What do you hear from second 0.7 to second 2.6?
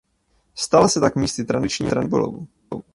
se tak místy tradičního rybolovu.